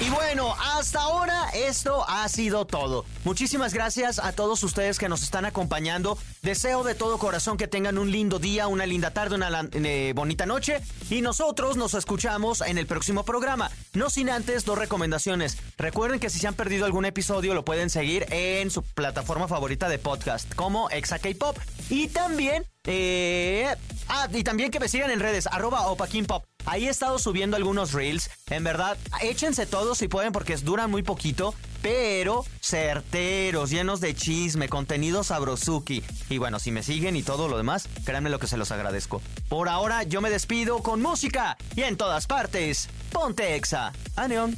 Y 0.00 0.10
bueno, 0.10 0.54
hasta 0.76 1.00
ahora 1.00 1.48
esto 1.54 2.04
ha 2.08 2.28
sido 2.28 2.66
todo. 2.66 3.04
Muchísimas 3.24 3.74
gracias 3.74 4.18
a 4.18 4.32
todos 4.32 4.62
ustedes 4.62 4.98
que 4.98 5.08
nos 5.08 5.22
están 5.22 5.44
acompañando. 5.44 6.18
Deseo 6.42 6.84
de 6.84 6.94
todo 6.94 7.18
corazón 7.18 7.56
que 7.56 7.68
tengan 7.68 7.98
un 7.98 8.10
lindo 8.10 8.38
día, 8.38 8.66
una 8.66 8.86
linda 8.86 9.10
tarde, 9.10 9.36
una 9.36 9.68
eh, 9.72 10.12
bonita 10.14 10.46
noche. 10.46 10.80
Y 11.10 11.22
nosotros 11.22 11.76
nos 11.76 11.94
escuchamos 11.94 12.60
en 12.60 12.78
el 12.78 12.86
próximo 12.86 13.24
programa. 13.24 13.70
No 13.94 14.10
sin 14.10 14.30
antes 14.30 14.64
dos 14.64 14.78
recomendaciones. 14.78 15.58
Recuerden 15.76 16.20
que 16.20 16.30
si 16.30 16.38
se 16.38 16.46
han 16.46 16.54
perdido 16.54 16.84
algún 16.84 17.04
episodio 17.04 17.54
lo 17.54 17.64
pueden 17.64 17.90
seguir 17.90 18.26
en 18.30 18.70
su 18.70 18.82
plataforma 18.82 19.48
favorita 19.48 19.88
de 19.88 19.98
podcast 19.98 20.54
como 20.54 20.90
Exa 20.90 21.18
K-Pop. 21.18 21.58
Y 21.90 22.08
también 22.08 22.64
eh, 22.90 23.66
ah, 24.08 24.28
y 24.32 24.42
también 24.42 24.70
que 24.70 24.80
me 24.80 24.88
sigan 24.88 25.10
en 25.10 25.20
redes, 25.20 25.46
arroba 25.46 25.84
Pop. 26.26 26.44
Ahí 26.70 26.86
he 26.86 26.90
estado 26.90 27.18
subiendo 27.18 27.56
algunos 27.56 27.92
reels. 27.92 28.28
En 28.50 28.62
verdad, 28.62 28.98
échense 29.22 29.64
todos 29.64 29.96
si 29.96 30.06
pueden 30.06 30.32
porque 30.32 30.54
duran 30.58 30.90
muy 30.90 31.02
poquito, 31.02 31.54
pero 31.80 32.44
certeros, 32.60 33.70
llenos 33.70 34.02
de 34.02 34.14
chisme, 34.14 34.68
contenido 34.68 35.24
sabrosuki. 35.24 36.04
Y 36.28 36.36
bueno, 36.36 36.58
si 36.58 36.70
me 36.70 36.82
siguen 36.82 37.16
y 37.16 37.22
todo 37.22 37.48
lo 37.48 37.56
demás, 37.56 37.88
créanme 38.04 38.28
lo 38.28 38.38
que 38.38 38.48
se 38.48 38.58
los 38.58 38.70
agradezco. 38.70 39.22
Por 39.48 39.70
ahora 39.70 40.02
yo 40.02 40.20
me 40.20 40.28
despido 40.28 40.82
con 40.82 41.00
música 41.00 41.56
y 41.74 41.84
en 41.84 41.96
todas 41.96 42.26
partes, 42.26 42.90
ponte 43.12 43.56
exa. 43.56 43.94
Aneon. 44.16 44.54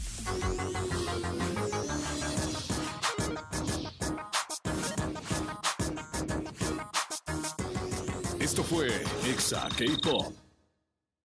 Esto 8.40 8.64
fue 8.64 8.88
Exa 9.28 9.68
K-Pop. 9.78 10.49